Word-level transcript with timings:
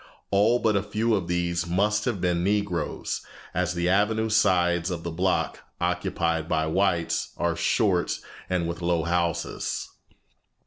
All 0.31 0.57
but 0.57 0.75
a 0.75 0.81
few 0.81 1.13
of 1.13 1.27
these 1.27 1.67
must 1.67 2.05
have 2.05 2.19
been 2.19 2.43
Negroes, 2.43 3.21
as 3.53 3.75
the 3.75 3.87
avenue 3.87 4.29
sides 4.29 4.89
of 4.89 5.03
the 5.03 5.11
block, 5.11 5.59
occupied 5.79 6.49
by 6.49 6.65
whites, 6.65 7.33
are 7.37 7.55
short 7.55 8.17
and 8.49 8.67
with 8.67 8.81
low 8.81 9.03
houses. 9.03 9.89